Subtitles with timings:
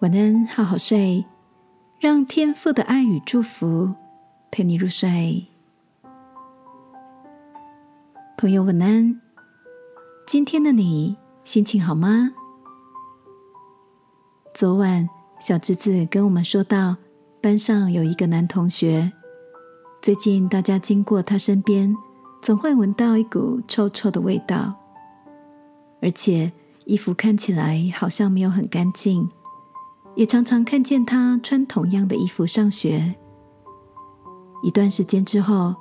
[0.00, 1.24] 晚安，好好睡，
[1.98, 3.92] 让天父的爱与祝福
[4.48, 5.44] 陪你入睡。
[8.36, 9.20] 朋友，晚安。
[10.24, 12.30] 今天的你心情好吗？
[14.54, 15.08] 昨晚
[15.40, 16.94] 小侄子跟我们说到，
[17.40, 19.10] 班上有一个男同学，
[20.00, 21.92] 最近大家经过他身边，
[22.40, 24.76] 总会闻到一股臭臭的味道，
[26.00, 26.52] 而且
[26.84, 29.28] 衣服看起来好像没有很干净。
[30.18, 33.14] 也常常看见他穿同样的衣服上学。
[34.64, 35.76] 一段时间之后，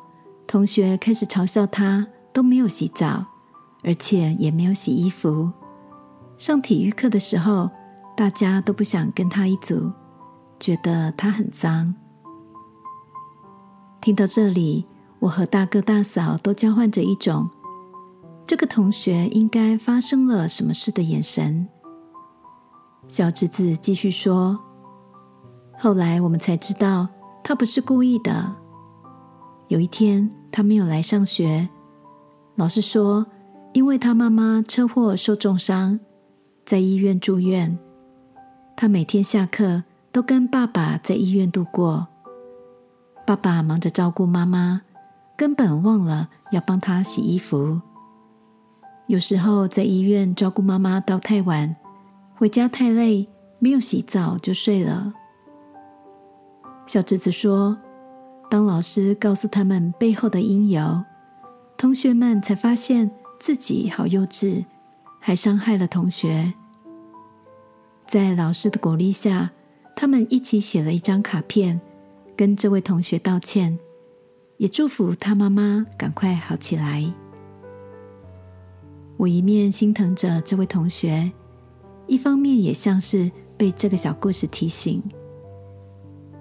[0.45, 3.26] 同学开始嘲笑他都没有洗澡，
[3.84, 5.52] 而且也没有洗衣服。
[6.38, 7.72] 上体育课的时候，
[8.16, 9.92] 大家都不想跟他一组，
[10.59, 11.95] 觉得他很脏。
[14.00, 14.86] 听到这里，
[15.17, 17.50] 我和大哥大嫂都交换着一种
[18.45, 21.67] “这个同学应该发生了什么事”的眼神。
[23.08, 24.59] 小侄子继续说
[25.80, 27.08] ：“后来我们才知道，
[27.41, 28.53] 他不是故意的。
[29.69, 31.69] 有一天，他没有来上学，
[32.55, 33.25] 老师说，
[33.72, 35.97] 因为他妈妈车祸受重伤，
[36.66, 37.80] 在医院住院，
[38.75, 42.08] 他每天下课都跟爸爸在医院度过。
[43.25, 44.81] 爸爸忙着照顾妈妈，
[45.38, 47.81] 根本忘了要帮他洗衣服。
[49.05, 51.73] 有时候在医院照顾妈妈到太晚。”
[52.38, 55.11] 回家太累，没有洗澡就睡了。
[56.85, 57.75] 小侄子说
[58.47, 61.03] ：“当老师告诉他们背后的因由，
[61.76, 63.09] 同学们才发现
[63.39, 64.65] 自己好幼稚，
[65.20, 66.53] 还伤害了同学。”
[68.05, 69.49] 在老师的鼓励下，
[69.95, 71.81] 他们一起写了一张卡片，
[72.36, 73.80] 跟这位同学道歉，
[74.58, 77.11] 也祝福他妈妈赶快好起来。
[79.17, 81.31] 我一面心疼着这位同学。
[82.08, 85.04] 一方面也像是被这个小故事提醒，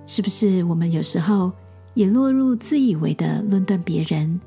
[0.06, 1.50] 是不是我们有时候
[1.94, 4.40] 也落入自以为的论断别人？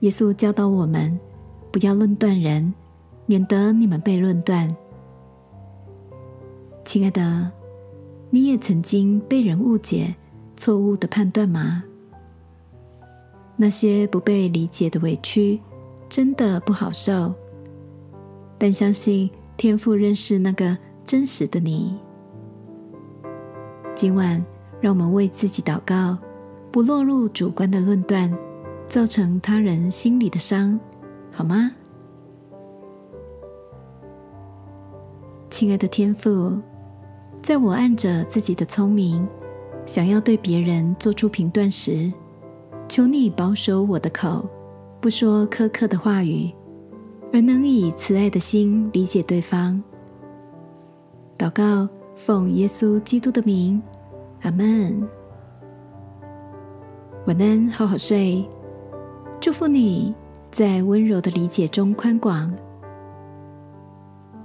[0.00, 1.18] 耶稣教导我们
[1.72, 2.72] 不要论断人，
[3.24, 4.76] 免得你们被论断。
[6.84, 7.50] 亲爱的，
[8.28, 10.14] 你也曾经被人误解、
[10.54, 11.82] 错误的判断吗？
[13.56, 15.58] 那些不被理解的委屈，
[16.10, 17.34] 真的不好受，
[18.58, 19.30] 但相信。
[19.56, 21.98] 天赋认识那个真实的你。
[23.94, 24.44] 今晚，
[24.80, 26.18] 让我们为自己祷告，
[26.70, 28.30] 不落入主观的论断，
[28.86, 30.78] 造成他人心里的伤，
[31.32, 31.72] 好吗？
[35.48, 36.60] 亲爱的天父，
[37.40, 39.26] 在我按着自己的聪明，
[39.86, 42.12] 想要对别人做出评断时，
[42.88, 44.46] 求你保守我的口，
[45.00, 46.52] 不说苛刻的话语。
[47.32, 49.82] 而能以慈爱的心理解对方。
[51.36, 53.82] 祷告，奉耶稣基督的名，
[54.42, 55.06] 阿门。
[57.26, 58.48] 晚安，好好睡。
[59.40, 60.14] 祝福你
[60.50, 62.52] 在温柔的理解中宽广。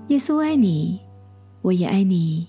[0.08, 1.00] 耶稣爱你，
[1.62, 2.48] 我也爱你。